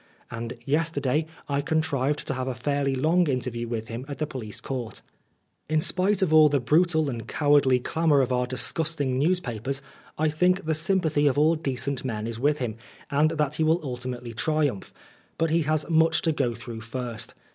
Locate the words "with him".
3.67-4.03, 12.39-12.77